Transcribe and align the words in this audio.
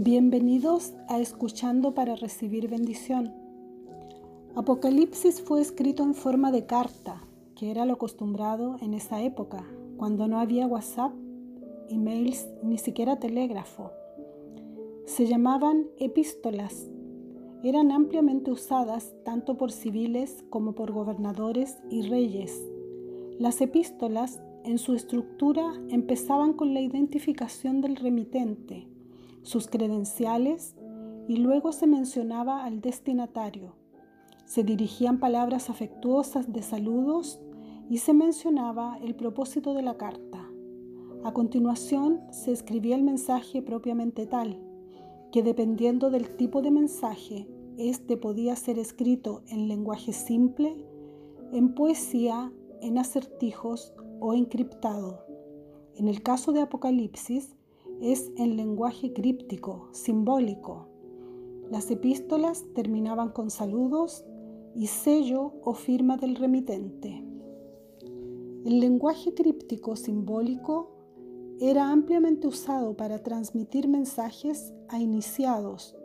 Bienvenidos 0.00 0.94
a 1.08 1.18
Escuchando 1.18 1.92
para 1.92 2.14
recibir 2.14 2.68
bendición. 2.68 3.34
Apocalipsis 4.54 5.40
fue 5.40 5.60
escrito 5.60 6.04
en 6.04 6.14
forma 6.14 6.52
de 6.52 6.66
carta, 6.66 7.24
que 7.56 7.72
era 7.72 7.84
lo 7.84 7.94
acostumbrado 7.94 8.76
en 8.80 8.94
esa 8.94 9.20
época, 9.22 9.66
cuando 9.96 10.28
no 10.28 10.38
había 10.38 10.68
WhatsApp, 10.68 11.12
emails, 11.88 12.46
ni 12.62 12.78
siquiera 12.78 13.18
telégrafo. 13.18 13.90
Se 15.04 15.26
llamaban 15.26 15.88
epístolas. 15.98 16.86
Eran 17.64 17.90
ampliamente 17.90 18.52
usadas 18.52 19.16
tanto 19.24 19.56
por 19.56 19.72
civiles 19.72 20.44
como 20.48 20.76
por 20.76 20.92
gobernadores 20.92 21.76
y 21.90 22.02
reyes. 22.02 22.62
Las 23.40 23.60
epístolas, 23.60 24.40
en 24.62 24.78
su 24.78 24.94
estructura, 24.94 25.72
empezaban 25.88 26.52
con 26.52 26.72
la 26.72 26.80
identificación 26.82 27.80
del 27.80 27.96
remitente 27.96 28.86
sus 29.42 29.68
credenciales 29.68 30.76
y 31.28 31.36
luego 31.36 31.72
se 31.72 31.86
mencionaba 31.86 32.64
al 32.64 32.80
destinatario. 32.80 33.74
Se 34.44 34.64
dirigían 34.64 35.20
palabras 35.20 35.68
afectuosas 35.68 36.52
de 36.52 36.62
saludos 36.62 37.40
y 37.90 37.98
se 37.98 38.14
mencionaba 38.14 38.98
el 39.02 39.14
propósito 39.14 39.74
de 39.74 39.82
la 39.82 39.96
carta. 39.96 40.48
A 41.24 41.32
continuación 41.32 42.22
se 42.30 42.52
escribía 42.52 42.96
el 42.96 43.02
mensaje 43.02 43.60
propiamente 43.60 44.26
tal, 44.26 44.58
que 45.32 45.42
dependiendo 45.42 46.10
del 46.10 46.36
tipo 46.36 46.62
de 46.62 46.70
mensaje, 46.70 47.46
éste 47.76 48.16
podía 48.16 48.56
ser 48.56 48.78
escrito 48.78 49.42
en 49.48 49.68
lenguaje 49.68 50.12
simple, 50.12 50.76
en 51.52 51.74
poesía, 51.74 52.52
en 52.80 52.98
acertijos 52.98 53.92
o 54.20 54.32
encriptado. 54.32 55.24
En 55.94 56.08
el 56.08 56.22
caso 56.22 56.52
de 56.52 56.60
Apocalipsis, 56.60 57.57
es 58.00 58.30
en 58.36 58.56
lenguaje 58.56 59.12
críptico, 59.12 59.88
simbólico. 59.92 60.88
Las 61.70 61.90
epístolas 61.90 62.64
terminaban 62.74 63.30
con 63.30 63.50
saludos 63.50 64.24
y 64.74 64.86
sello 64.86 65.54
o 65.62 65.74
firma 65.74 66.16
del 66.16 66.36
remitente. 66.36 67.24
El 68.64 68.80
lenguaje 68.80 69.34
críptico 69.34 69.96
simbólico 69.96 70.92
era 71.60 71.90
ampliamente 71.90 72.46
usado 72.46 72.96
para 72.96 73.22
transmitir 73.22 73.88
mensajes 73.88 74.72
a 74.88 75.00
iniciados, 75.00 75.96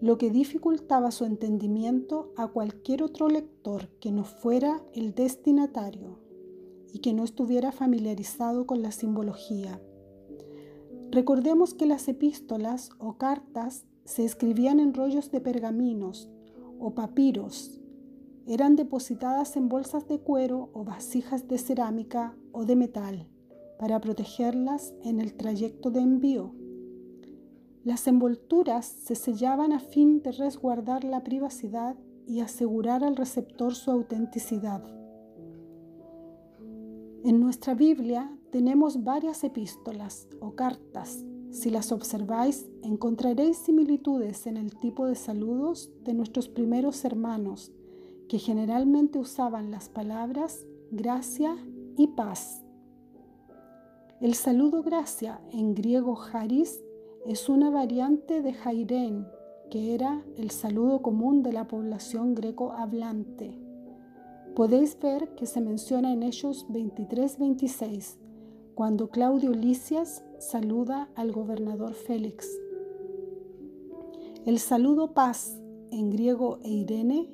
lo 0.00 0.18
que 0.18 0.30
dificultaba 0.30 1.10
su 1.10 1.24
entendimiento 1.24 2.32
a 2.36 2.48
cualquier 2.48 3.02
otro 3.02 3.28
lector 3.28 3.88
que 4.00 4.12
no 4.12 4.24
fuera 4.24 4.84
el 4.92 5.14
destinatario 5.14 6.18
y 6.92 6.98
que 6.98 7.14
no 7.14 7.24
estuviera 7.24 7.72
familiarizado 7.72 8.66
con 8.66 8.82
la 8.82 8.92
simbología. 8.92 9.80
Recordemos 11.12 11.74
que 11.74 11.84
las 11.84 12.08
epístolas 12.08 12.88
o 12.98 13.18
cartas 13.18 13.84
se 14.06 14.24
escribían 14.24 14.80
en 14.80 14.94
rollos 14.94 15.30
de 15.30 15.42
pergaminos 15.42 16.30
o 16.78 16.94
papiros. 16.94 17.78
Eran 18.46 18.76
depositadas 18.76 19.58
en 19.58 19.68
bolsas 19.68 20.08
de 20.08 20.20
cuero 20.20 20.70
o 20.72 20.84
vasijas 20.84 21.46
de 21.48 21.58
cerámica 21.58 22.34
o 22.50 22.64
de 22.64 22.76
metal 22.76 23.28
para 23.78 24.00
protegerlas 24.00 24.94
en 25.02 25.20
el 25.20 25.34
trayecto 25.34 25.90
de 25.90 26.00
envío. 26.00 26.54
Las 27.84 28.06
envolturas 28.06 28.86
se 28.86 29.14
sellaban 29.14 29.74
a 29.74 29.80
fin 29.80 30.22
de 30.22 30.32
resguardar 30.32 31.04
la 31.04 31.22
privacidad 31.22 31.94
y 32.26 32.40
asegurar 32.40 33.04
al 33.04 33.16
receptor 33.16 33.74
su 33.74 33.90
autenticidad. 33.90 34.82
En 37.22 37.38
nuestra 37.38 37.74
Biblia 37.74 38.34
tenemos 38.52 39.02
varias 39.02 39.42
epístolas 39.44 40.28
o 40.38 40.54
cartas. 40.54 41.24
Si 41.50 41.70
las 41.70 41.90
observáis, 41.90 42.68
encontraréis 42.82 43.56
similitudes 43.56 44.46
en 44.46 44.58
el 44.58 44.78
tipo 44.78 45.06
de 45.06 45.14
saludos 45.14 45.90
de 46.02 46.12
nuestros 46.12 46.50
primeros 46.50 47.02
hermanos, 47.06 47.72
que 48.28 48.38
generalmente 48.38 49.18
usaban 49.18 49.70
las 49.70 49.88
palabras 49.88 50.66
gracia 50.90 51.56
y 51.96 52.08
paz. 52.08 52.62
El 54.20 54.34
saludo 54.34 54.82
gracia 54.82 55.40
en 55.50 55.74
griego 55.74 56.18
haris 56.32 56.78
es 57.26 57.48
una 57.48 57.70
variante 57.70 58.42
de 58.42 58.52
jairén, 58.52 59.26
que 59.70 59.94
era 59.94 60.22
el 60.36 60.50
saludo 60.50 61.00
común 61.00 61.42
de 61.42 61.54
la 61.54 61.66
población 61.68 62.34
greco 62.34 62.72
hablante. 62.72 63.58
Podéis 64.54 64.98
ver 65.00 65.34
que 65.36 65.46
se 65.46 65.62
menciona 65.62 66.12
en 66.12 66.22
Hechos 66.22 66.66
23-26, 66.68 68.18
cuando 68.82 69.10
Claudio 69.10 69.52
Licias 69.52 70.24
saluda 70.40 71.08
al 71.14 71.30
gobernador 71.30 71.94
Félix. 71.94 72.48
El 74.44 74.58
saludo 74.58 75.14
paz, 75.14 75.56
en 75.92 76.10
griego 76.10 76.58
eirene, 76.64 77.30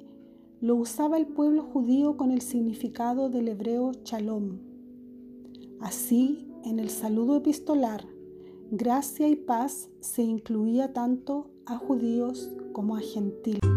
lo 0.61 0.77
usaba 0.77 1.17
el 1.17 1.27
pueblo 1.27 1.63
judío 1.63 2.19
con 2.19 2.33
el 2.33 2.43
significado 2.43 3.31
del 3.31 3.49
hebreo 3.49 3.93
shalom. 4.05 4.59
Así, 5.81 6.53
en 6.65 6.81
el 6.81 6.91
saludo 6.91 7.37
epistolar, 7.37 8.05
gracia 8.71 9.27
y 9.27 9.37
paz 9.37 9.89
se 10.01 10.21
incluía 10.21 10.93
tanto 10.93 11.49
a 11.65 11.79
judíos 11.79 12.53
como 12.75 12.95
a 12.95 13.01
gentiles. 13.01 13.68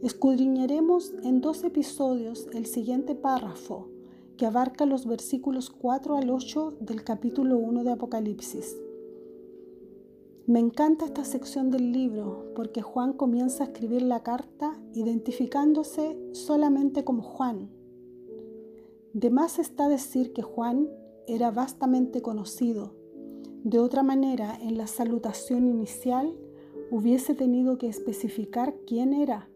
Escudriñaremos 0.00 1.12
en 1.24 1.40
dos 1.40 1.64
episodios 1.64 2.46
el 2.52 2.66
siguiente 2.66 3.16
párrafo 3.16 3.88
que 4.36 4.46
abarca 4.46 4.86
los 4.86 5.06
versículos 5.06 5.70
4 5.70 6.16
al 6.16 6.30
8 6.30 6.76
del 6.78 7.02
capítulo 7.02 7.58
1 7.58 7.82
de 7.82 7.90
Apocalipsis. 7.90 8.76
Me 10.46 10.60
encanta 10.60 11.04
esta 11.04 11.24
sección 11.24 11.72
del 11.72 11.90
libro 11.90 12.52
porque 12.54 12.80
Juan 12.80 13.12
comienza 13.12 13.64
a 13.64 13.66
escribir 13.66 14.02
la 14.02 14.22
carta 14.22 14.80
identificándose 14.94 16.16
solamente 16.30 17.02
como 17.02 17.24
Juan. 17.24 17.68
De 19.14 19.30
más 19.30 19.58
está 19.58 19.88
decir 19.88 20.32
que 20.32 20.42
Juan 20.42 20.88
era 21.26 21.50
vastamente 21.50 22.22
conocido. 22.22 22.94
De 23.64 23.80
otra 23.80 24.04
manera, 24.04 24.56
en 24.62 24.78
la 24.78 24.86
salutación 24.86 25.66
inicial 25.66 26.36
hubiese 26.92 27.34
tenido 27.34 27.78
que 27.78 27.88
especificar 27.88 28.76
quién 28.86 29.12
era 29.12 29.48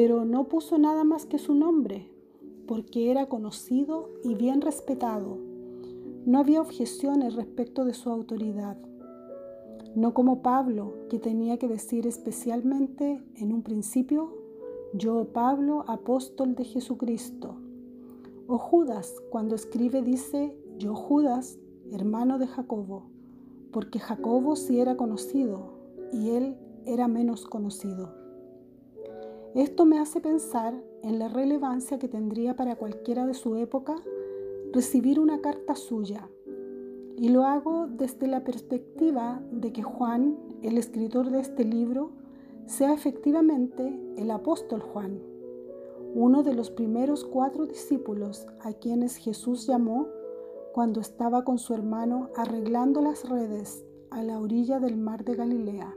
pero 0.00 0.24
no 0.24 0.44
puso 0.44 0.78
nada 0.78 1.02
más 1.02 1.26
que 1.26 1.40
su 1.40 1.54
nombre, 1.54 2.08
porque 2.68 3.10
era 3.10 3.28
conocido 3.28 4.10
y 4.22 4.36
bien 4.36 4.60
respetado. 4.60 5.38
No 6.24 6.38
había 6.38 6.60
objeciones 6.60 7.34
respecto 7.34 7.84
de 7.84 7.94
su 7.94 8.08
autoridad. 8.08 8.76
No 9.96 10.14
como 10.14 10.40
Pablo, 10.40 10.94
que 11.10 11.18
tenía 11.18 11.58
que 11.58 11.66
decir 11.66 12.06
especialmente 12.06 13.20
en 13.34 13.52
un 13.52 13.62
principio, 13.62 14.38
yo 14.92 15.32
Pablo, 15.32 15.84
apóstol 15.88 16.54
de 16.54 16.62
Jesucristo. 16.62 17.56
O 18.46 18.56
Judas, 18.56 19.20
cuando 19.30 19.56
escribe 19.56 20.02
dice, 20.02 20.56
yo 20.78 20.94
Judas, 20.94 21.58
hermano 21.90 22.38
de 22.38 22.46
Jacobo, 22.46 23.10
porque 23.72 23.98
Jacobo 23.98 24.54
sí 24.54 24.78
era 24.78 24.96
conocido 24.96 25.72
y 26.12 26.30
él 26.30 26.56
era 26.86 27.08
menos 27.08 27.46
conocido. 27.46 28.17
Esto 29.54 29.86
me 29.86 29.98
hace 29.98 30.20
pensar 30.20 30.74
en 31.02 31.18
la 31.18 31.28
relevancia 31.28 31.98
que 31.98 32.08
tendría 32.08 32.54
para 32.54 32.76
cualquiera 32.76 33.26
de 33.26 33.34
su 33.34 33.56
época 33.56 33.96
recibir 34.72 35.18
una 35.18 35.40
carta 35.40 35.74
suya. 35.74 36.28
Y 37.16 37.30
lo 37.30 37.44
hago 37.44 37.86
desde 37.86 38.26
la 38.26 38.44
perspectiva 38.44 39.42
de 39.50 39.72
que 39.72 39.82
Juan, 39.82 40.38
el 40.62 40.76
escritor 40.76 41.30
de 41.30 41.40
este 41.40 41.64
libro, 41.64 42.10
sea 42.66 42.92
efectivamente 42.92 43.98
el 44.16 44.30
apóstol 44.30 44.82
Juan, 44.82 45.18
uno 46.14 46.42
de 46.42 46.54
los 46.54 46.70
primeros 46.70 47.24
cuatro 47.24 47.66
discípulos 47.66 48.46
a 48.60 48.74
quienes 48.74 49.16
Jesús 49.16 49.66
llamó 49.66 50.08
cuando 50.74 51.00
estaba 51.00 51.44
con 51.44 51.58
su 51.58 51.74
hermano 51.74 52.28
arreglando 52.36 53.00
las 53.00 53.28
redes 53.28 53.84
a 54.10 54.22
la 54.22 54.38
orilla 54.38 54.78
del 54.78 54.96
mar 54.96 55.24
de 55.24 55.34
Galilea. 55.34 55.96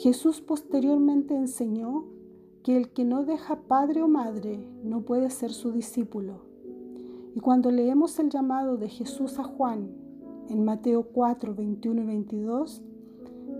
Jesús 0.00 0.40
posteriormente 0.40 1.36
enseñó 1.36 2.04
que 2.62 2.74
el 2.74 2.88
que 2.88 3.04
no 3.04 3.22
deja 3.26 3.60
padre 3.60 4.02
o 4.02 4.08
madre 4.08 4.66
no 4.82 5.02
puede 5.02 5.28
ser 5.28 5.52
su 5.52 5.72
discípulo. 5.72 6.40
Y 7.34 7.40
cuando 7.40 7.70
leemos 7.70 8.18
el 8.18 8.30
llamado 8.30 8.78
de 8.78 8.88
Jesús 8.88 9.38
a 9.38 9.44
Juan 9.44 9.90
en 10.48 10.64
Mateo 10.64 11.02
4, 11.02 11.54
21 11.54 12.00
y 12.00 12.06
22, 12.06 12.82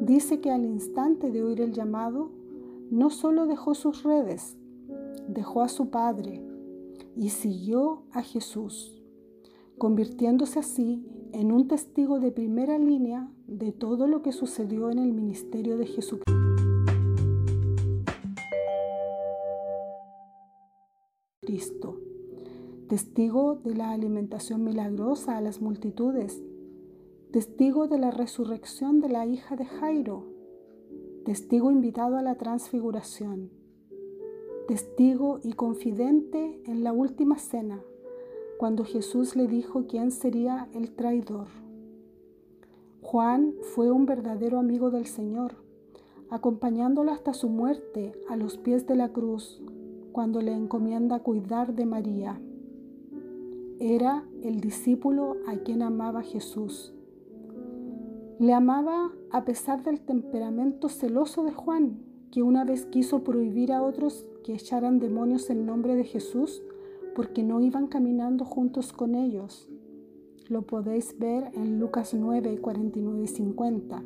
dice 0.00 0.40
que 0.40 0.50
al 0.50 0.64
instante 0.64 1.30
de 1.30 1.42
oír 1.42 1.60
el 1.60 1.74
llamado, 1.74 2.30
no 2.90 3.10
solo 3.10 3.44
dejó 3.44 3.74
sus 3.74 4.02
redes, 4.02 4.56
dejó 5.28 5.60
a 5.60 5.68
su 5.68 5.90
padre 5.90 6.42
y 7.16 7.28
siguió 7.28 8.04
a 8.12 8.22
Jesús, 8.22 8.98
convirtiéndose 9.76 10.60
así 10.60 11.04
en 11.32 11.52
un 11.52 11.68
testigo 11.68 12.20
de 12.20 12.32
primera 12.32 12.78
línea 12.78 13.30
de 13.46 13.72
todo 13.72 14.06
lo 14.06 14.22
que 14.22 14.32
sucedió 14.32 14.90
en 14.90 14.98
el 14.98 15.12
ministerio 15.12 15.76
de 15.76 15.86
Jesucristo. 15.86 16.30
testigo 22.88 23.54
de 23.54 23.74
la 23.74 23.90
alimentación 23.90 24.64
milagrosa 24.64 25.36
a 25.36 25.40
las 25.40 25.60
multitudes, 25.60 26.42
testigo 27.30 27.86
de 27.86 27.98
la 27.98 28.10
resurrección 28.10 29.00
de 29.00 29.08
la 29.08 29.26
hija 29.26 29.54
de 29.54 29.64
Jairo, 29.64 30.26
testigo 31.24 31.70
invitado 31.70 32.16
a 32.16 32.22
la 32.22 32.36
transfiguración, 32.36 33.50
testigo 34.66 35.38
y 35.44 35.52
confidente 35.52 36.60
en 36.66 36.82
la 36.82 36.92
última 36.92 37.38
cena, 37.38 37.80
cuando 38.60 38.84
Jesús 38.84 39.36
le 39.36 39.46
dijo 39.46 39.86
quién 39.88 40.10
sería 40.10 40.68
el 40.74 40.90
traidor. 40.90 41.46
Juan 43.00 43.54
fue 43.74 43.90
un 43.90 44.04
verdadero 44.04 44.58
amigo 44.58 44.90
del 44.90 45.06
Señor, 45.06 45.54
acompañándolo 46.28 47.10
hasta 47.10 47.32
su 47.32 47.48
muerte 47.48 48.12
a 48.28 48.36
los 48.36 48.58
pies 48.58 48.86
de 48.86 48.96
la 48.96 49.08
cruz, 49.14 49.62
cuando 50.12 50.42
le 50.42 50.52
encomienda 50.52 51.20
cuidar 51.20 51.74
de 51.74 51.86
María. 51.86 52.38
Era 53.78 54.26
el 54.42 54.60
discípulo 54.60 55.38
a 55.46 55.56
quien 55.56 55.80
amaba 55.80 56.20
Jesús. 56.20 56.92
Le 58.38 58.52
amaba 58.52 59.10
a 59.30 59.46
pesar 59.46 59.82
del 59.84 60.02
temperamento 60.02 60.90
celoso 60.90 61.44
de 61.44 61.52
Juan, 61.52 62.02
que 62.30 62.42
una 62.42 62.66
vez 62.66 62.84
quiso 62.84 63.24
prohibir 63.24 63.72
a 63.72 63.82
otros 63.82 64.26
que 64.44 64.52
echaran 64.52 64.98
demonios 64.98 65.48
en 65.48 65.64
nombre 65.64 65.94
de 65.94 66.04
Jesús 66.04 66.62
porque 67.14 67.42
no 67.42 67.60
iban 67.60 67.86
caminando 67.86 68.44
juntos 68.44 68.92
con 68.92 69.14
ellos. 69.14 69.68
Lo 70.48 70.62
podéis 70.62 71.18
ver 71.18 71.50
en 71.54 71.78
Lucas 71.78 72.14
9, 72.14 72.58
49 72.60 73.22
y 73.22 73.26
50. 73.26 74.02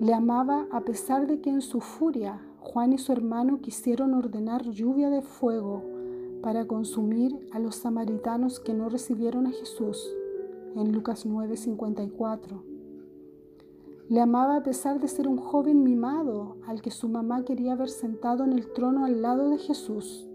Le 0.00 0.14
amaba 0.14 0.66
a 0.70 0.80
pesar 0.80 1.26
de 1.26 1.40
que 1.40 1.50
en 1.50 1.60
su 1.60 1.80
furia 1.80 2.40
Juan 2.60 2.92
y 2.92 2.98
su 2.98 3.12
hermano 3.12 3.60
quisieron 3.60 4.14
ordenar 4.14 4.62
lluvia 4.70 5.10
de 5.10 5.22
fuego 5.22 5.82
para 6.42 6.66
consumir 6.66 7.48
a 7.52 7.58
los 7.58 7.76
samaritanos 7.76 8.60
que 8.60 8.72
no 8.72 8.88
recibieron 8.88 9.46
a 9.46 9.50
Jesús, 9.50 10.08
en 10.74 10.92
Lucas 10.92 11.26
9, 11.26 11.56
54. 11.56 12.62
Le 14.08 14.20
amaba 14.20 14.56
a 14.56 14.62
pesar 14.62 15.00
de 15.00 15.08
ser 15.08 15.28
un 15.28 15.36
joven 15.36 15.82
mimado 15.82 16.56
al 16.66 16.80
que 16.80 16.90
su 16.90 17.08
mamá 17.08 17.44
quería 17.44 17.74
ver 17.74 17.90
sentado 17.90 18.44
en 18.44 18.52
el 18.52 18.72
trono 18.72 19.04
al 19.04 19.22
lado 19.22 19.50
de 19.50 19.58
Jesús. 19.58 20.29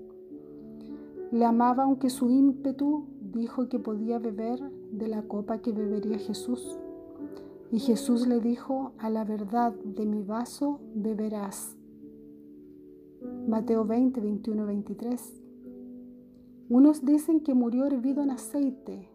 Le 1.31 1.45
amaba 1.45 1.83
aunque 1.83 2.09
su 2.09 2.29
ímpetu 2.29 3.05
dijo 3.19 3.67
que 3.67 3.79
podía 3.79 4.19
beber 4.19 4.59
de 4.91 5.07
la 5.07 5.23
copa 5.23 5.59
que 5.59 5.71
bebería 5.71 6.17
Jesús. 6.17 6.77
Y 7.71 7.79
Jesús 7.79 8.27
le 8.27 8.39
dijo, 8.39 8.93
a 8.99 9.09
la 9.09 9.25
verdad 9.25 9.73
de 9.73 10.05
mi 10.05 10.23
vaso 10.23 10.79
beberás. 10.93 11.75
Mateo 13.47 13.85
20, 13.85 14.21
21, 14.21 14.65
23. 14.65 15.41
Unos 16.69 17.05
dicen 17.05 17.41
que 17.41 17.53
murió 17.53 17.85
hervido 17.85 18.23
en 18.23 18.31
aceite. 18.31 19.09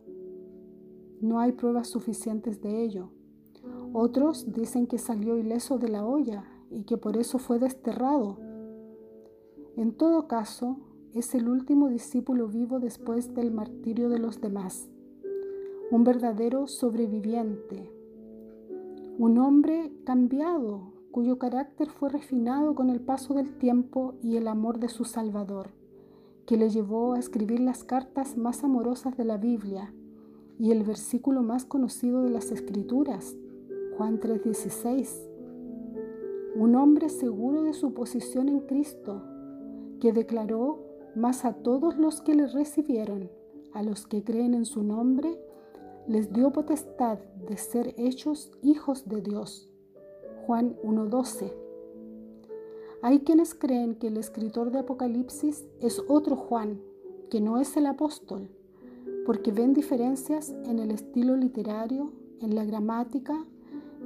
No 1.21 1.39
hay 1.39 1.53
pruebas 1.53 1.89
suficientes 1.89 2.61
de 2.61 2.83
ello. 2.83 3.11
Otros 3.93 4.53
dicen 4.53 4.87
que 4.87 4.99
salió 4.99 5.37
ileso 5.37 5.79
de 5.79 5.89
la 5.89 6.05
olla 6.05 6.45
y 6.71 6.85
que 6.85 6.97
por 6.97 7.17
eso 7.17 7.39
fue 7.39 7.59
desterrado. 7.59 8.39
En 9.77 9.93
todo 9.93 10.29
caso, 10.29 10.79
es 11.15 11.35
el 11.35 11.49
último 11.49 11.89
discípulo 11.89 12.47
vivo 12.47 12.79
después 12.79 13.35
del 13.35 13.51
martirio 13.51 14.09
de 14.09 14.19
los 14.19 14.41
demás, 14.41 14.89
un 15.91 16.05
verdadero 16.05 16.69
sobreviviente, 16.69 17.91
un 19.19 19.39
hombre 19.39 19.93
cambiado 20.05 20.93
cuyo 21.11 21.39
carácter 21.39 21.91
fue 21.91 22.11
refinado 22.11 22.77
con 22.77 22.91
el 22.91 23.01
paso 23.01 23.35
del 23.35 23.59
tiempo 23.59 24.15
y 24.23 24.37
el 24.37 24.47
amor 24.47 24.79
de 24.79 24.89
su 24.89 25.05
Salvador, 25.05 25.71
que 26.47 26.57
le 26.57 26.71
llevó 26.71 27.15
a 27.15 27.19
escribir 27.19 27.61
las 27.61 27.83
cartas 27.83 28.37
más 28.37 28.63
amorosas 28.63 29.17
de 29.17 29.25
la 29.25 29.37
Biblia 29.37 29.93
y 30.61 30.71
el 30.71 30.85
versículo 30.85 31.43
más 31.43 31.65
conocido 31.65 32.23
de 32.23 32.31
las 32.31 32.53
Escrituras, 32.53 33.37
Juan 33.97 34.21
3:16. 34.21 35.29
Un 36.55 36.77
hombre 36.77 37.09
seguro 37.09 37.63
de 37.63 37.73
su 37.73 37.95
posición 37.95 38.49
en 38.49 38.61
Cristo, 38.61 39.23
que 40.01 40.13
declaró 40.13 40.90
mas 41.15 41.45
a 41.45 41.53
todos 41.55 41.97
los 41.97 42.21
que 42.21 42.35
le 42.35 42.47
recibieron, 42.47 43.31
a 43.73 43.83
los 43.83 44.07
que 44.07 44.23
creen 44.23 44.55
en 44.55 44.65
su 44.65 44.83
nombre, 44.83 45.39
les 46.07 46.33
dio 46.33 46.53
potestad 46.53 47.19
de 47.49 47.57
ser 47.57 47.95
hechos 47.97 48.51
hijos 48.63 49.09
de 49.09 49.21
Dios. 49.21 49.69
Juan 50.47 50.77
1.12. 50.83 51.53
Hay 53.03 53.21
quienes 53.21 53.55
creen 53.55 53.95
que 53.95 54.09
el 54.09 54.17
escritor 54.17 54.71
de 54.71 54.81
Apocalipsis 54.81 55.67
es 55.81 56.03
otro 56.09 56.37
Juan, 56.37 56.81
que 57.31 57.41
no 57.41 57.59
es 57.59 57.77
el 57.77 57.87
apóstol, 57.87 58.51
porque 59.25 59.53
ven 59.53 59.73
diferencias 59.73 60.51
en 60.65 60.79
el 60.79 60.91
estilo 60.91 61.37
literario, 61.37 62.13
en 62.41 62.55
la 62.55 62.65
gramática, 62.65 63.47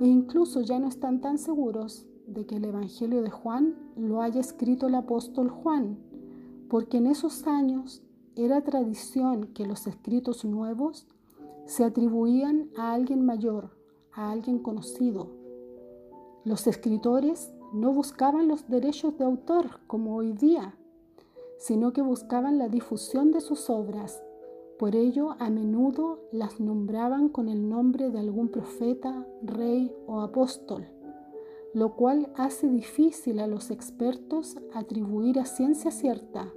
e 0.01 0.07
incluso 0.07 0.61
ya 0.61 0.79
no 0.79 0.89
están 0.89 1.21
tan 1.21 1.39
seguros 1.39 2.07
de 2.27 2.47
que 2.47 2.57
el 2.57 2.65
Evangelio 2.65 3.23
de 3.23 3.31
Juan 3.31 3.75
lo 3.97 4.23
haya 4.23 4.41
escrito 4.41 4.87
el 4.89 4.95
apóstol 4.95 5.49
Juan, 5.49 5.99
porque 6.75 6.97
en 6.97 7.07
esos 7.07 7.47
años 7.47 8.03
era 8.35 8.61
tradición 8.63 9.47
que 9.55 9.65
los 9.65 9.87
escritos 9.87 10.45
nuevos 10.45 11.07
se 11.67 11.85
atribuían 11.85 12.69
a 12.77 12.95
alguien 12.95 13.25
mayor, 13.25 13.71
a 14.13 14.33
alguien 14.33 14.59
conocido. 14.59 15.29
Los 16.43 16.67
escritores 16.67 17.55
no 17.73 17.93
buscaban 17.93 18.49
los 18.49 18.69
derechos 18.69 19.17
de 19.19 19.25
autor 19.25 19.83
como 19.87 20.17
hoy 20.17 20.33
día, 20.33 20.75
sino 21.59 21.93
que 21.93 22.03
buscaban 22.03 22.59
la 22.59 22.69
difusión 22.69 23.31
de 23.31 23.41
sus 23.41 23.71
obras. 23.71 24.21
Por 24.77 24.97
ello, 24.97 25.37
a 25.39 25.51
menudo 25.51 26.19
las 26.33 26.59
nombraban 26.59 27.29
con 27.29 27.49
el 27.49 27.69
nombre 27.69 28.11
de 28.11 28.19
algún 28.19 28.49
profeta, 28.49 29.25
rey 29.45 29.95
o 30.09 30.23
apóstol, 30.23 30.89
lo 31.73 31.95
cual 31.95 32.33
hace 32.35 32.69
difícil 32.69 33.39
a 33.39 33.47
los 33.47 33.71
expertos 33.71 34.57
atribuir 34.73 35.39
a 35.39 35.45
ciencia 35.45 35.93
cierta 35.93 36.53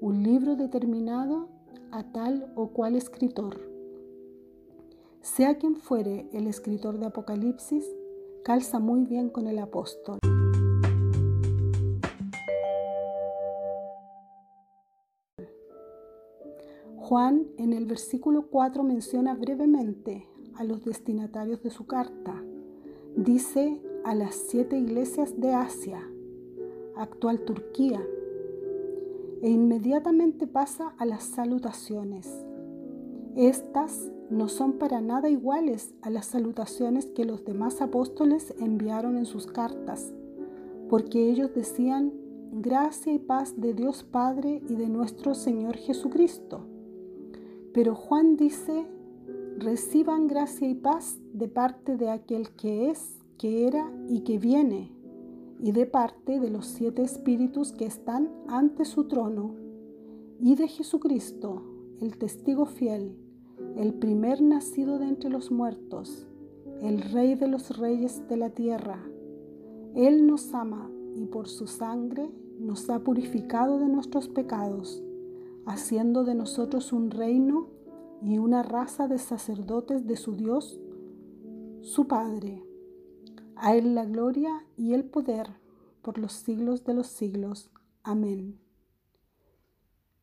un 0.00 0.22
libro 0.22 0.54
determinado 0.54 1.48
a 1.90 2.04
tal 2.04 2.52
o 2.54 2.68
cual 2.68 2.94
escritor. 2.94 3.58
Sea 5.20 5.58
quien 5.58 5.76
fuere 5.76 6.28
el 6.32 6.46
escritor 6.46 6.98
de 6.98 7.06
Apocalipsis, 7.06 7.84
calza 8.44 8.78
muy 8.78 9.04
bien 9.04 9.28
con 9.28 9.48
el 9.48 9.58
apóstol. 9.58 10.18
Juan 16.96 17.46
en 17.56 17.72
el 17.72 17.86
versículo 17.86 18.48
4 18.50 18.84
menciona 18.84 19.34
brevemente 19.34 20.28
a 20.54 20.64
los 20.64 20.84
destinatarios 20.84 21.62
de 21.62 21.70
su 21.70 21.86
carta. 21.86 22.40
Dice 23.16 23.80
a 24.04 24.14
las 24.14 24.34
siete 24.34 24.78
iglesias 24.78 25.40
de 25.40 25.54
Asia, 25.54 26.06
actual 26.94 27.40
Turquía, 27.40 28.06
e 29.42 29.50
inmediatamente 29.50 30.46
pasa 30.46 30.94
a 30.98 31.04
las 31.04 31.24
salutaciones. 31.24 32.28
Estas 33.36 34.10
no 34.30 34.48
son 34.48 34.74
para 34.74 35.00
nada 35.00 35.28
iguales 35.28 35.94
a 36.02 36.10
las 36.10 36.26
salutaciones 36.26 37.06
que 37.06 37.24
los 37.24 37.44
demás 37.44 37.80
apóstoles 37.80 38.54
enviaron 38.58 39.16
en 39.16 39.26
sus 39.26 39.46
cartas, 39.46 40.12
porque 40.88 41.30
ellos 41.30 41.54
decían, 41.54 42.12
gracia 42.52 43.12
y 43.12 43.18
paz 43.18 43.60
de 43.60 43.74
Dios 43.74 44.02
Padre 44.02 44.62
y 44.68 44.74
de 44.74 44.88
nuestro 44.88 45.34
Señor 45.34 45.76
Jesucristo. 45.76 46.66
Pero 47.72 47.94
Juan 47.94 48.36
dice, 48.36 48.86
reciban 49.58 50.26
gracia 50.26 50.68
y 50.68 50.74
paz 50.74 51.18
de 51.32 51.48
parte 51.48 51.96
de 51.96 52.10
aquel 52.10 52.50
que 52.50 52.90
es, 52.90 53.18
que 53.38 53.66
era 53.66 53.90
y 54.08 54.20
que 54.20 54.38
viene 54.38 54.97
y 55.60 55.72
de 55.72 55.86
parte 55.86 56.40
de 56.40 56.50
los 56.50 56.66
siete 56.66 57.02
espíritus 57.02 57.72
que 57.72 57.86
están 57.86 58.30
ante 58.48 58.84
su 58.84 59.04
trono, 59.08 59.54
y 60.40 60.54
de 60.54 60.68
Jesucristo, 60.68 61.62
el 62.00 62.16
testigo 62.16 62.64
fiel, 62.64 63.16
el 63.76 63.94
primer 63.94 64.40
nacido 64.40 64.98
de 64.98 65.08
entre 65.08 65.30
los 65.30 65.50
muertos, 65.50 66.28
el 66.80 67.00
rey 67.00 67.34
de 67.34 67.48
los 67.48 67.76
reyes 67.76 68.26
de 68.28 68.36
la 68.36 68.50
tierra. 68.50 69.02
Él 69.94 70.26
nos 70.26 70.54
ama 70.54 70.90
y 71.16 71.26
por 71.26 71.48
su 71.48 71.66
sangre 71.66 72.30
nos 72.60 72.88
ha 72.88 73.00
purificado 73.00 73.78
de 73.78 73.88
nuestros 73.88 74.28
pecados, 74.28 75.02
haciendo 75.66 76.24
de 76.24 76.34
nosotros 76.34 76.92
un 76.92 77.10
reino 77.10 77.68
y 78.22 78.38
una 78.38 78.62
raza 78.62 79.08
de 79.08 79.18
sacerdotes 79.18 80.06
de 80.06 80.16
su 80.16 80.36
Dios, 80.36 80.80
su 81.80 82.06
Padre. 82.06 82.67
A 83.60 83.74
Él 83.74 83.96
la 83.96 84.04
gloria 84.04 84.64
y 84.76 84.94
el 84.94 85.04
poder 85.04 85.48
por 86.00 86.16
los 86.18 86.32
siglos 86.32 86.84
de 86.84 86.94
los 86.94 87.08
siglos. 87.08 87.70
Amén. 88.04 88.60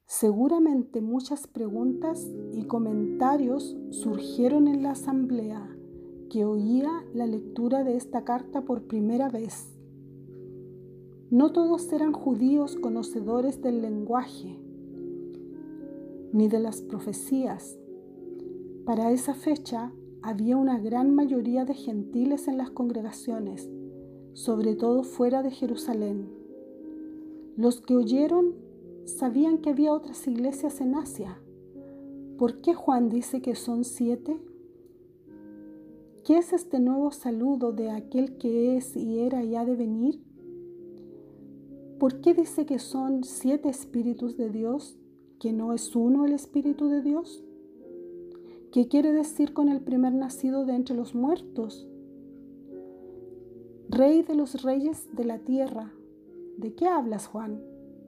Seguramente 0.06 1.02
muchas 1.02 1.46
preguntas 1.46 2.26
y 2.54 2.64
comentarios 2.64 3.76
surgieron 3.90 4.70
en 4.70 4.84
la 4.84 4.92
asamblea 4.92 5.76
que 6.30 6.46
oía 6.46 6.90
la 7.14 7.28
lectura 7.28 7.84
de 7.84 7.98
esta 7.98 8.24
carta 8.24 8.62
por 8.62 8.84
primera 8.84 9.28
vez. 9.28 9.76
No 11.30 11.52
todos 11.52 11.92
eran 11.92 12.14
judíos 12.14 12.78
conocedores 12.78 13.62
del 13.62 13.82
lenguaje. 13.82 14.62
ni 16.32 16.50
de 16.50 16.60
las 16.60 16.82
profecías. 16.82 17.78
Para 18.86 19.12
esa 19.12 19.34
fecha 19.34 19.94
había 20.26 20.58
una 20.58 20.80
gran 20.80 21.14
mayoría 21.14 21.66
de 21.66 21.76
gentiles 21.76 22.48
en 22.48 22.58
las 22.58 22.72
congregaciones, 22.72 23.70
sobre 24.34 24.74
todo 24.74 25.04
fuera 25.04 25.44
de 25.44 25.52
Jerusalén. 25.52 26.32
Los 27.56 27.80
que 27.80 27.96
oyeron 27.96 28.56
sabían 29.06 29.60
que 29.60 29.70
había 29.70 29.94
otras 29.94 30.28
iglesias 30.28 30.82
en 30.82 30.96
Asia. 30.96 31.40
¿Por 32.40 32.60
qué 32.62 32.74
Juan 32.74 33.08
dice 33.08 33.44
que 33.44 33.54
son 33.54 33.84
siete? 33.84 34.42
¿Qué 36.24 36.40
es 36.40 36.54
este 36.54 36.80
nuevo 36.80 37.12
saludo 37.12 37.72
de 37.72 37.92
aquel 37.92 38.40
que 38.40 38.78
es 38.78 38.98
y 38.98 39.20
era 39.20 39.44
y 39.44 39.56
ha 39.56 39.64
de 39.64 39.76
venir? 39.76 40.24
¿Por 42.00 42.20
qué 42.22 42.34
dice 42.34 42.66
que 42.66 42.80
son 42.80 43.24
siete 43.24 43.70
espíritus 43.70 44.38
de 44.38 44.50
Dios, 44.50 44.98
que 45.40 45.54
no 45.54 45.72
es 45.72 45.96
uno 45.96 46.26
el 46.26 46.34
espíritu 46.34 46.88
de 46.90 47.04
Dios? 47.04 47.45
¿Qué 48.76 48.90
quiere 48.90 49.14
decir 49.14 49.54
con 49.54 49.70
el 49.70 49.80
primer 49.80 50.14
nacido 50.14 50.66
de 50.66 50.74
entre 50.74 50.98
los 50.98 51.16
muertos? 51.16 51.88
Rey 53.88 54.22
de 54.22 54.36
los 54.36 54.64
reyes 54.64 55.08
de 55.16 55.24
la 55.24 55.40
tierra. 55.40 55.94
¿De 56.58 56.76
qué 56.76 56.86
hablas, 56.86 57.28
Juan? 57.28 57.64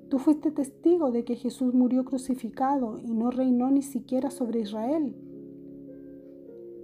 Tú 0.09 0.19
fuiste 0.19 0.51
testigo 0.51 1.12
de 1.12 1.24
que 1.24 1.38
Jesús 1.38 1.74
murió 1.74 2.03
crucificado 2.03 3.00
y 3.00 3.13
no 3.13 3.31
reinó 3.31 3.71
ni 3.71 3.81
siquiera 3.81 4.29
sobre 4.29 4.59
Israel. 4.59 5.15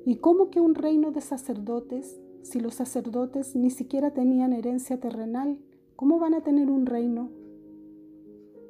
¿Y 0.05 0.15
cómo 0.15 0.49
que 0.49 0.61
un 0.61 0.75
reino 0.75 1.11
de 1.11 1.19
sacerdotes, 1.19 2.21
si 2.41 2.61
los 2.61 2.75
sacerdotes 2.75 3.53
ni 3.53 3.69
siquiera 3.69 4.11
tenían 4.11 4.53
herencia 4.53 5.01
terrenal, 5.01 5.59
cómo 5.97 6.19
van 6.19 6.35
a 6.35 6.41
tener 6.41 6.71
un 6.71 6.85
reino? 6.85 7.31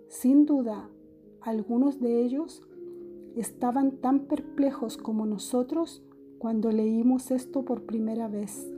Sin 0.08 0.48
duda, 0.48 0.90
algunos 1.40 2.00
de 2.00 2.24
ellos 2.24 2.64
estaban 3.36 3.98
tan 3.98 4.26
perplejos 4.28 4.98
como 4.98 5.26
nosotros 5.26 6.04
cuando 6.40 6.72
leímos 6.72 7.32
esto 7.32 7.64
por 7.64 7.84
primera 7.84 8.28
vez. 8.28 8.70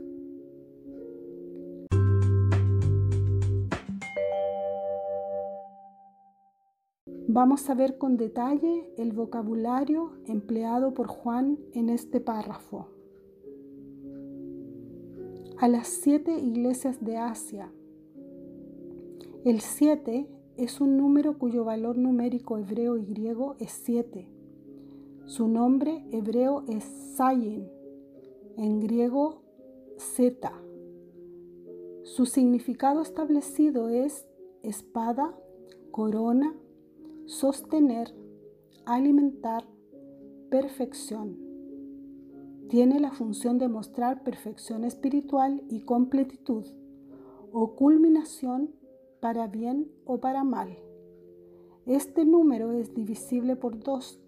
Vamos 7.28 7.68
a 7.68 7.74
ver 7.74 7.98
con 7.98 8.16
detalle 8.16 8.90
el 8.96 9.12
vocabulario 9.12 10.12
empleado 10.26 10.94
por 10.94 11.06
Juan 11.08 11.58
en 11.74 11.90
este 11.90 12.18
párrafo. 12.18 12.88
A 15.58 15.68
las 15.68 15.88
siete 15.88 16.38
iglesias 16.38 17.04
de 17.04 17.18
Asia. 17.18 17.70
El 19.44 19.60
siete 19.60 20.28
es 20.56 20.80
un 20.80 20.96
número 20.96 21.36
cuyo 21.36 21.64
valor 21.64 21.98
numérico 21.98 22.56
hebreo 22.56 22.96
y 22.96 23.04
griego 23.04 23.56
es 23.58 23.72
siete. 23.72 24.30
Su 25.26 25.48
nombre 25.48 26.04
hebreo 26.12 26.62
es 26.68 26.84
Sayin, 27.16 27.68
en 28.56 28.78
griego 28.78 29.42
Zeta. 29.98 30.52
Su 32.04 32.26
significado 32.26 33.02
establecido 33.02 33.88
es 33.88 34.24
espada, 34.62 35.36
corona, 35.90 36.54
sostener, 37.24 38.14
alimentar, 38.84 39.66
perfección. 40.48 41.36
Tiene 42.68 43.00
la 43.00 43.10
función 43.10 43.58
de 43.58 43.66
mostrar 43.66 44.22
perfección 44.22 44.84
espiritual 44.84 45.64
y 45.68 45.80
completitud 45.80 46.66
o 47.50 47.74
culminación 47.74 48.70
para 49.18 49.48
bien 49.48 49.90
o 50.04 50.20
para 50.20 50.44
mal. 50.44 50.78
Este 51.84 52.24
número 52.24 52.70
es 52.70 52.94
divisible 52.94 53.56
por 53.56 53.80
dos, 53.80 54.20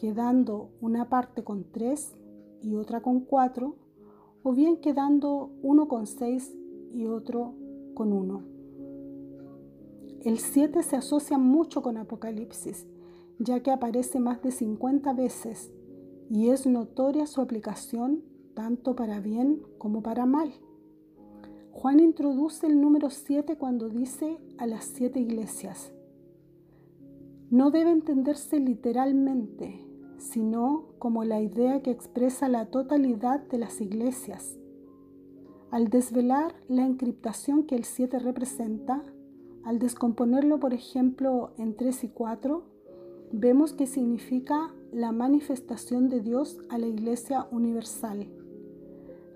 quedando 0.00 0.70
una 0.80 1.10
parte 1.10 1.44
con 1.44 1.64
tres 1.70 2.16
y 2.62 2.74
otra 2.74 3.02
con 3.02 3.20
cuatro, 3.20 3.76
o 4.42 4.52
bien 4.52 4.78
quedando 4.78 5.50
uno 5.62 5.88
con 5.88 6.06
seis 6.06 6.56
y 6.90 7.04
otro 7.06 7.54
con 7.94 8.12
uno. 8.12 8.42
El 10.22 10.38
7 10.38 10.82
se 10.82 10.96
asocia 10.96 11.38
mucho 11.38 11.82
con 11.82 11.96
Apocalipsis, 11.96 12.86
ya 13.38 13.62
que 13.62 13.70
aparece 13.70 14.20
más 14.20 14.42
de 14.42 14.50
50 14.50 15.12
veces 15.14 15.70
y 16.30 16.48
es 16.48 16.66
notoria 16.66 17.26
su 17.26 17.40
aplicación 17.40 18.22
tanto 18.54 18.94
para 18.94 19.20
bien 19.20 19.62
como 19.78 20.02
para 20.02 20.26
mal. 20.26 20.52
Juan 21.72 22.00
introduce 22.00 22.66
el 22.66 22.80
número 22.80 23.10
7 23.10 23.56
cuando 23.56 23.88
dice 23.88 24.38
a 24.58 24.66
las 24.66 24.84
siete 24.84 25.20
iglesias. 25.20 25.92
No 27.50 27.70
debe 27.70 27.90
entenderse 27.90 28.60
literalmente, 28.60 29.89
sino 30.20 30.84
como 30.98 31.24
la 31.24 31.40
idea 31.40 31.82
que 31.82 31.90
expresa 31.90 32.48
la 32.48 32.66
totalidad 32.66 33.40
de 33.48 33.58
las 33.58 33.80
iglesias. 33.80 34.58
Al 35.70 35.88
desvelar 35.88 36.54
la 36.68 36.84
encriptación 36.84 37.64
que 37.64 37.74
el 37.74 37.84
7 37.84 38.18
representa, 38.18 39.02
al 39.64 39.78
descomponerlo, 39.78 40.60
por 40.60 40.74
ejemplo, 40.74 41.52
en 41.58 41.76
3 41.76 42.04
y 42.04 42.08
4, 42.08 42.62
vemos 43.32 43.72
que 43.72 43.86
significa 43.86 44.74
la 44.92 45.12
manifestación 45.12 46.08
de 46.08 46.20
Dios 46.20 46.58
a 46.68 46.78
la 46.78 46.86
Iglesia 46.86 47.46
universal. 47.50 48.26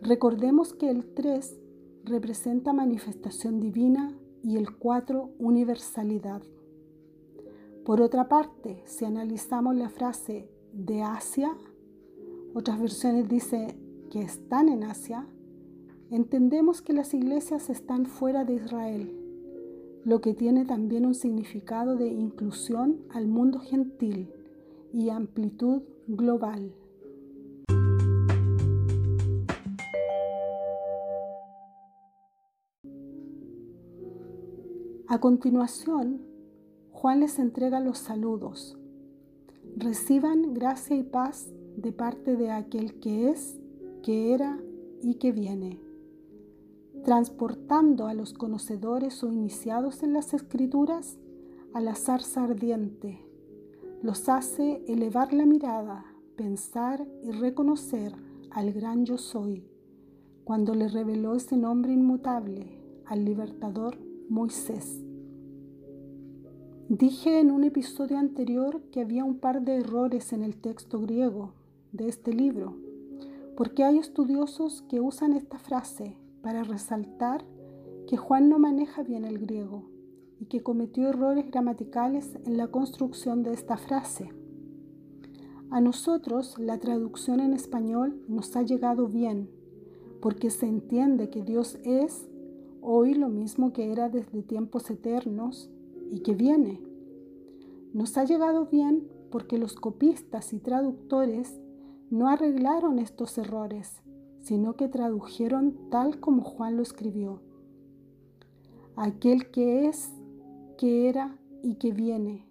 Recordemos 0.03 0.75
que 0.75 0.91
el 0.91 1.07
3 1.15 1.59
representa 2.05 2.73
manifestación 2.73 3.61
divina 3.61 4.17
y 4.43 4.57
el 4.57 4.77
4 4.77 5.31
universalidad. 5.39 6.43
Por 7.85 8.01
otra 8.01 8.29
parte, 8.29 8.83
si 8.87 9.05
analizamos 9.05 9.77
la 9.77 9.89
frase 9.89 10.49
de 10.75 11.03
Asia, 11.03 11.57
otras 12.55 12.81
versiones 12.81 13.29
dicen 13.29 14.09
que 14.11 14.21
están 14.21 14.69
en 14.69 14.85
Asia, 14.85 15.27
entendemos 16.11 16.83
que 16.83 16.93
las 16.93 17.15
iglesias 17.15 17.71
están 17.71 18.07
fuera 18.07 18.45
de 18.45 18.55
Israel 18.55 19.25
lo 20.05 20.21
que 20.21 20.35
tiene 20.35 20.67
también 20.67 21.07
un 21.07 21.15
significado 21.15 21.97
de 21.97 22.09
inclusión 22.09 22.99
al 23.11 23.27
mundo 23.27 23.59
gentil 23.59 24.31
y 24.93 25.09
amplitud 25.09 25.83
global. 26.07 26.75
A 35.09 35.21
continuación, 35.21 36.21
Juan 36.93 37.21
les 37.21 37.39
entrega 37.39 37.81
los 37.81 37.99
saludos. 37.99 38.77
Reciban 39.77 40.55
gracia 40.55 40.97
y 40.97 41.03
paz 41.03 41.49
de 41.77 41.93
parte 41.93 42.37
de 42.37 42.51
aquel 42.51 42.99
que 43.01 43.31
es, 43.31 43.59
que 44.03 44.33
era 44.33 44.59
y 45.03 45.15
que 45.15 45.33
viene 45.33 45.85
transportando 47.05 48.07
a 48.07 48.15
los 48.15 48.33
conocedores 48.33 49.23
o 49.23 49.31
iniciados 49.31 50.03
en 50.03 50.15
las 50.15 50.33
escrituras 50.33 51.19
a 51.75 51.81
la 51.81 51.95
zarza 51.95 52.45
ardiente. 52.45 53.21
Los 54.03 54.29
hace 54.29 54.83
elevar 54.89 55.33
la 55.33 55.45
mirada, 55.45 56.07
pensar 56.37 57.07
y 57.23 57.31
reconocer 57.31 58.15
al 58.51 58.73
gran 58.73 59.05
yo 59.05 59.19
soy, 59.19 59.69
cuando 60.45 60.75
le 60.75 60.89
reveló 60.89 61.35
ese 61.35 61.57
nombre 61.57 61.93
inmutable 61.93 62.81
al 63.05 63.25
libertador 63.25 63.99
Moisés. 64.31 65.04
Dije 66.91 67.41
en 67.41 67.51
un 67.51 67.65
episodio 67.65 68.19
anterior 68.19 68.83
que 68.93 69.01
había 69.01 69.25
un 69.25 69.39
par 69.39 69.63
de 69.63 69.77
errores 69.77 70.35
en 70.35 70.43
el 70.43 70.55
texto 70.55 71.01
griego 71.01 71.55
de 71.93 72.09
este 72.09 72.31
libro, 72.35 72.77
porque 73.57 73.85
hay 73.85 73.97
estudiosos 73.97 74.83
que 74.83 75.01
usan 75.01 75.33
esta 75.33 75.59
frase 75.59 76.19
para 76.43 76.63
resaltar 76.63 77.43
que 78.07 78.19
Juan 78.19 78.51
no 78.51 78.59
maneja 78.59 79.03
bien 79.03 79.25
el 79.25 79.39
griego 79.39 79.85
y 80.39 80.45
que 80.45 80.63
cometió 80.63 81.09
errores 81.09 81.51
gramaticales 81.51 82.37
en 82.45 82.59
la 82.59 82.67
construcción 82.67 83.43
de 83.45 83.55
esta 83.55 83.79
frase. 83.79 84.29
A 85.71 85.81
nosotros 85.81 86.59
la 86.59 86.77
traducción 86.81 87.41
en 87.41 87.55
español 87.55 88.23
nos 88.29 88.55
ha 88.57 88.63
llegado 88.63 89.09
bien, 89.09 89.49
porque 90.21 90.51
se 90.51 90.67
entiende 90.67 91.31
que 91.31 91.43
Dios 91.43 91.79
es 91.83 92.29
hoy 92.83 93.15
lo 93.15 93.31
mismo 93.31 93.73
que 93.73 93.91
era 93.91 94.11
desde 94.11 94.43
tiempos 94.43 94.91
eternos 94.91 95.71
y 96.15 96.21
que 96.21 96.35
viene. 96.35 96.81
Nos 97.93 98.17
ha 98.17 98.25
llegado 98.25 98.67
bien 98.67 99.09
porque 99.31 99.59
los 99.59 99.75
copistas 99.75 100.53
y 100.53 100.61
traductores 100.61 101.61
no 102.11 102.29
arreglaron 102.29 102.99
estos 102.99 103.37
errores 103.39 104.05
sino 104.45 104.77
que 104.77 104.89
tradujeron 104.89 105.75
tal 105.91 106.21
como 106.21 106.43
Juan 106.43 106.77
lo 106.77 106.83
escribió. 106.83 107.41
Aquel 108.95 109.51
que 109.51 109.87
es, 109.87 110.13
que 110.77 111.09
era 111.09 111.39
y 111.63 111.77
que 111.77 111.93
viene. 111.93 112.47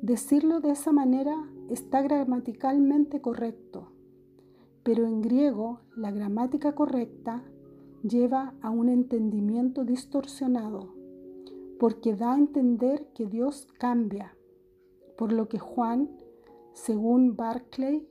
Decirlo 0.00 0.60
de 0.60 0.70
esa 0.70 0.92
manera 0.92 1.34
está 1.68 2.02
gramaticalmente 2.02 3.20
correcto, 3.20 3.92
pero 4.84 5.04
en 5.06 5.22
griego 5.22 5.80
la 5.96 6.12
gramática 6.12 6.74
correcta 6.74 7.42
lleva 8.02 8.54
a 8.62 8.70
un 8.70 8.88
entendimiento 8.88 9.84
distorsionado, 9.84 10.94
porque 11.82 12.14
da 12.14 12.34
a 12.34 12.38
entender 12.38 13.08
que 13.12 13.26
Dios 13.26 13.66
cambia, 13.76 14.36
por 15.18 15.32
lo 15.32 15.48
que 15.48 15.58
Juan 15.58 16.10
según 16.74 17.34
Barclay, 17.34 18.08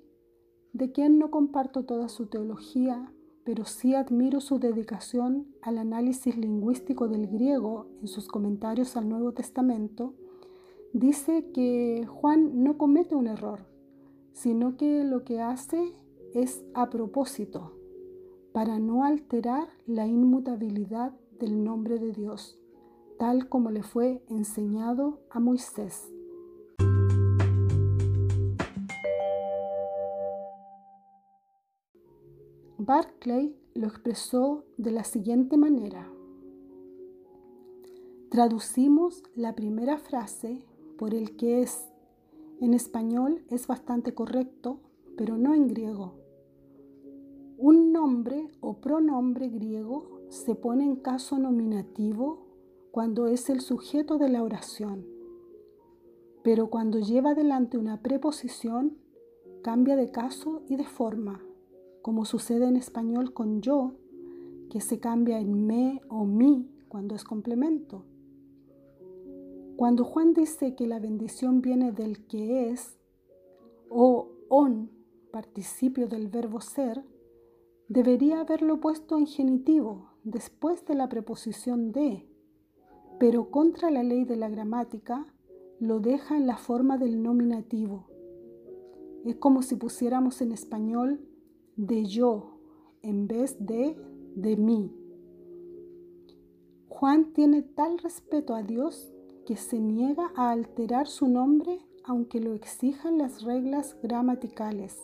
de 0.73 0.91
quien 0.91 1.17
no 1.17 1.31
comparto 1.31 1.85
toda 1.85 2.09
su 2.09 2.25
teología, 2.25 3.13
pero 3.45 3.63
sí 3.63 3.95
admiro 3.95 4.41
su 4.41 4.59
dedicación 4.59 5.55
al 5.61 5.77
análisis 5.77 6.35
lingüístico 6.35 7.07
del 7.07 7.27
griego 7.27 7.87
en 8.01 8.09
sus 8.09 8.27
comentarios 8.27 8.97
al 8.97 9.07
Nuevo 9.07 9.31
Testamento, 9.31 10.15
dice 10.91 11.49
que 11.53 12.05
Juan 12.05 12.65
no 12.65 12.77
comete 12.77 13.15
un 13.15 13.27
error, 13.27 13.67
sino 14.33 14.75
que 14.75 15.05
lo 15.05 15.23
que 15.23 15.39
hace 15.39 15.95
es 16.33 16.61
a 16.73 16.89
propósito, 16.89 17.71
para 18.51 18.79
no 18.79 19.05
alterar 19.05 19.69
la 19.85 20.07
inmutabilidad 20.07 21.13
del 21.39 21.63
nombre 21.63 21.99
de 21.99 22.11
Dios, 22.11 22.60
tal 23.21 23.49
como 23.49 23.69
le 23.69 23.83
fue 23.83 24.23
enseñado 24.29 25.19
a 25.29 25.39
Moisés. 25.39 26.11
Barclay 32.79 33.55
lo 33.75 33.85
expresó 33.85 34.65
de 34.77 34.89
la 34.89 35.03
siguiente 35.03 35.55
manera. 35.55 36.11
Traducimos 38.31 39.21
la 39.35 39.53
primera 39.53 39.99
frase 39.99 40.65
por 40.97 41.13
el 41.13 41.35
que 41.37 41.61
es. 41.61 41.91
En 42.59 42.73
español 42.73 43.43
es 43.49 43.67
bastante 43.67 44.15
correcto, 44.15 44.79
pero 45.15 45.37
no 45.37 45.53
en 45.53 45.67
griego. 45.67 46.15
Un 47.59 47.91
nombre 47.91 48.49
o 48.61 48.81
pronombre 48.81 49.49
griego 49.49 50.21
se 50.29 50.55
pone 50.55 50.85
en 50.85 50.95
caso 50.95 51.37
nominativo 51.37 52.50
cuando 52.91 53.27
es 53.27 53.49
el 53.49 53.61
sujeto 53.61 54.17
de 54.17 54.29
la 54.29 54.43
oración, 54.43 55.05
pero 56.43 56.69
cuando 56.69 56.99
lleva 56.99 57.31
adelante 57.31 57.77
una 57.77 58.01
preposición 58.01 58.97
cambia 59.63 59.95
de 59.95 60.11
caso 60.11 60.63
y 60.67 60.75
de 60.75 60.85
forma 60.85 61.41
como 62.01 62.25
sucede 62.25 62.67
en 62.67 62.77
español 62.77 63.33
con 63.33 63.61
yo, 63.61 63.93
que 64.69 64.81
se 64.81 64.99
cambia 64.99 65.39
en 65.39 65.65
me 65.65 66.01
o 66.09 66.25
mi 66.25 66.69
cuando 66.87 67.15
es 67.15 67.23
complemento. 67.23 68.03
Cuando 69.75 70.03
Juan 70.03 70.33
dice 70.33 70.75
que 70.75 70.87
la 70.87 70.99
bendición 70.99 71.61
viene 71.61 71.91
del 71.91 72.25
que 72.25 72.69
es 72.69 72.97
o 73.89 74.29
on, 74.49 74.89
participio 75.31 76.07
del 76.07 76.27
verbo 76.27 76.61
ser, 76.61 77.03
debería 77.87 78.41
haberlo 78.41 78.79
puesto 78.79 79.17
en 79.17 79.27
genitivo 79.27 80.09
después 80.23 80.85
de 80.85 80.95
la 80.95 81.09
preposición 81.09 81.91
de, 81.91 82.30
pero 83.21 83.51
contra 83.51 83.91
la 83.91 84.01
ley 84.01 84.25
de 84.25 84.35
la 84.35 84.49
gramática 84.49 85.27
lo 85.79 85.99
deja 85.99 86.35
en 86.35 86.47
la 86.47 86.57
forma 86.57 86.97
del 86.97 87.21
nominativo. 87.21 88.07
Es 89.25 89.35
como 89.35 89.61
si 89.61 89.75
pusiéramos 89.75 90.41
en 90.41 90.51
español 90.51 91.21
de 91.75 92.05
yo 92.05 92.57
en 93.03 93.27
vez 93.27 93.63
de 93.63 93.95
de 94.35 94.57
mí. 94.57 94.91
Juan 96.89 97.31
tiene 97.33 97.61
tal 97.61 97.99
respeto 97.99 98.55
a 98.55 98.63
Dios 98.63 99.13
que 99.45 99.55
se 99.55 99.79
niega 99.79 100.31
a 100.35 100.49
alterar 100.49 101.05
su 101.05 101.27
nombre 101.27 101.79
aunque 102.03 102.39
lo 102.39 102.55
exijan 102.55 103.19
las 103.19 103.43
reglas 103.43 103.95
gramaticales. 104.01 104.97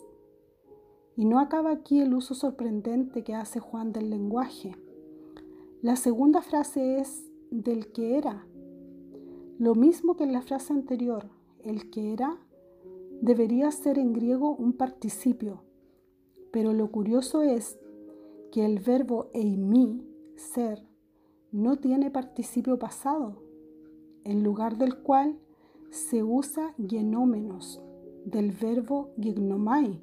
Y 1.14 1.24
no 1.24 1.38
acaba 1.38 1.70
aquí 1.70 2.00
el 2.00 2.14
uso 2.14 2.34
sorprendente 2.34 3.22
que 3.22 3.36
hace 3.36 3.60
Juan 3.60 3.92
del 3.92 4.10
lenguaje. 4.10 4.74
La 5.82 5.94
segunda 5.94 6.42
frase 6.42 6.98
es 6.98 7.27
del 7.50 7.92
que 7.92 8.18
era. 8.18 8.46
Lo 9.58 9.74
mismo 9.74 10.16
que 10.16 10.24
en 10.24 10.32
la 10.32 10.42
frase 10.42 10.72
anterior, 10.72 11.30
el 11.64 11.90
que 11.90 12.12
era 12.12 12.38
debería 13.20 13.70
ser 13.70 13.98
en 13.98 14.12
griego 14.12 14.54
un 14.54 14.72
participio, 14.72 15.62
pero 16.52 16.72
lo 16.72 16.90
curioso 16.90 17.42
es 17.42 17.78
que 18.52 18.64
el 18.64 18.78
verbo 18.78 19.30
eimi, 19.34 20.04
ser, 20.36 20.86
no 21.50 21.76
tiene 21.76 22.10
participio 22.10 22.78
pasado, 22.78 23.42
en 24.24 24.42
lugar 24.42 24.78
del 24.78 24.98
cual 24.98 25.38
se 25.90 26.22
usa 26.22 26.74
genómenos 26.78 27.80
del 28.24 28.52
verbo 28.52 29.10
gignomai, 29.20 30.02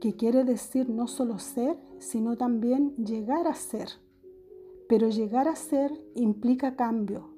que 0.00 0.14
quiere 0.14 0.44
decir 0.44 0.90
no 0.90 1.06
solo 1.06 1.38
ser, 1.38 1.78
sino 1.98 2.36
también 2.36 2.94
llegar 2.96 3.46
a 3.46 3.54
ser. 3.54 3.88
Pero 4.94 5.08
llegar 5.08 5.48
a 5.48 5.56
ser 5.56 5.90
implica 6.14 6.76
cambio. 6.76 7.30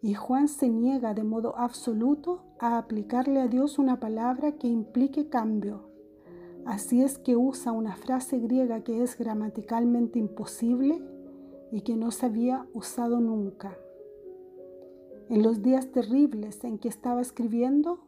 Y 0.00 0.14
Juan 0.14 0.48
se 0.48 0.70
niega 0.70 1.12
de 1.12 1.22
modo 1.22 1.54
absoluto 1.58 2.44
a 2.58 2.78
aplicarle 2.78 3.42
a 3.42 3.46
Dios 3.46 3.78
una 3.78 4.00
palabra 4.00 4.52
que 4.52 4.68
implique 4.68 5.28
cambio 5.28 5.92
Así 6.64 7.02
es 7.02 7.18
que 7.18 7.36
usa 7.36 7.72
una 7.72 7.94
frase 7.94 8.38
griega 8.38 8.80
que 8.80 9.02
es 9.02 9.18
gramaticalmente 9.18 10.18
imposible 10.18 11.02
y 11.70 11.82
que 11.82 11.94
no 11.94 12.10
se 12.10 12.24
había 12.24 12.66
usado 12.72 13.20
nunca. 13.20 13.76
En 15.28 15.42
los 15.42 15.60
días 15.60 15.92
terribles 15.92 16.64
en 16.64 16.78
que 16.78 16.88
estaba 16.88 17.20
escribiendo, 17.20 18.06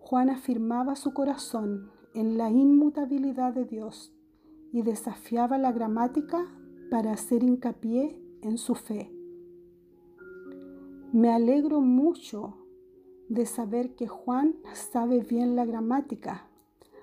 Juan 0.00 0.28
afirmaba 0.28 0.96
su 0.96 1.14
corazón 1.14 1.90
en 2.12 2.36
la 2.36 2.50
inmutabilidad 2.50 3.54
de 3.54 3.64
Dios 3.64 4.12
y 4.70 4.82
desafiaba 4.82 5.56
la 5.56 5.72
gramática 5.72 6.44
para 6.92 7.12
hacer 7.12 7.42
hincapié 7.42 8.20
en 8.42 8.58
su 8.58 8.74
fe. 8.74 9.10
Me 11.10 11.32
alegro 11.32 11.80
mucho 11.80 12.58
de 13.30 13.46
saber 13.46 13.94
que 13.94 14.06
Juan 14.08 14.56
sabe 14.74 15.20
bien 15.20 15.56
la 15.56 15.64
gramática 15.64 16.50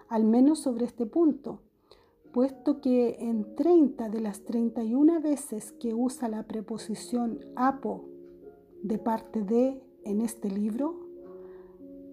al 0.07 0.25
menos 0.25 0.59
sobre 0.59 0.85
este 0.85 1.07
punto, 1.07 1.61
puesto 2.31 2.81
que 2.81 3.17
en 3.19 3.55
30 3.55 4.09
de 4.09 4.21
las 4.21 4.43
31 4.43 5.21
veces 5.21 5.71
que 5.71 5.95
usa 5.95 6.29
la 6.29 6.43
preposición 6.43 7.39
apo 7.55 8.05
de 8.83 8.99
parte 8.99 9.41
de 9.43 9.81
en 10.03 10.21
este 10.21 10.51
libro, 10.51 10.99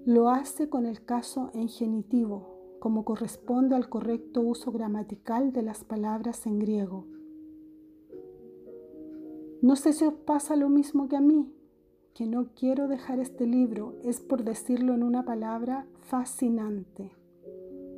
lo 0.07 0.31
hace 0.31 0.71
con 0.71 0.87
el 0.87 1.05
caso 1.05 1.51
en 1.53 1.69
genitivo, 1.69 2.79
como 2.81 3.05
corresponde 3.05 3.77
al 3.77 3.91
correcto 3.91 4.41
uso 4.41 4.73
gramatical 4.73 5.53
de 5.53 5.61
las 5.61 5.85
palabras 5.85 6.47
en 6.47 6.59
griego. 6.59 7.16
No 9.67 9.75
sé 9.75 9.93
si 9.93 10.05
os 10.05 10.15
pasa 10.15 10.55
lo 10.55 10.69
mismo 10.69 11.09
que 11.09 11.17
a 11.17 11.21
mí, 11.21 11.53
que 12.15 12.25
no 12.25 12.51
quiero 12.55 12.87
dejar 12.87 13.19
este 13.19 13.49
libro, 13.49 13.97
es 14.05 14.21
por 14.21 14.45
decirlo 14.45 14.95
en 14.95 15.03
una 15.03 15.25
palabra, 15.25 15.89
fascinante. 16.03 17.11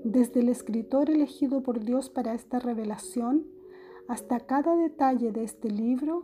Desde 0.02 0.40
el 0.40 0.48
escritor 0.48 1.10
elegido 1.10 1.62
por 1.62 1.84
Dios 1.84 2.08
para 2.08 2.32
esta 2.32 2.58
revelación 2.58 3.44
hasta 4.08 4.40
cada 4.40 4.76
detalle 4.76 5.30
de 5.30 5.44
este 5.44 5.68
libro 5.68 6.22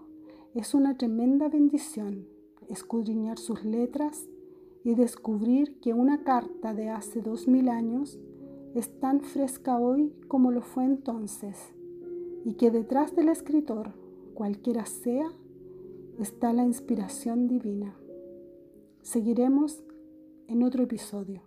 es 0.54 0.72
una 0.72 0.96
tremenda 0.96 1.50
bendición 1.50 2.26
escudriñar 2.70 3.38
sus 3.38 3.66
letras 3.66 4.26
y 4.83 4.94
descubrir 4.94 5.78
que 5.78 5.92
una 5.92 6.24
carta 6.24 6.72
de 6.72 6.88
hace 6.88 7.20
dos 7.20 7.48
mil 7.48 7.68
años 7.68 8.18
es 8.74 8.98
tan 8.98 9.20
fresca 9.20 9.78
hoy 9.78 10.11
como 10.26 10.52
lo 10.52 10.62
fue 10.62 10.85
entonces 10.85 11.74
y 12.46 12.54
que 12.54 12.70
detrás 12.70 13.14
del 13.14 13.28
escritor, 13.28 13.92
cualquiera 14.35 14.85
sea, 14.85 15.31
está 16.18 16.53
la 16.53 16.64
inspiración 16.64 17.47
divina. 17.49 17.97
Seguiremos 19.03 19.83
en 20.49 20.62
otro 20.62 20.83
episodio. 20.83 21.42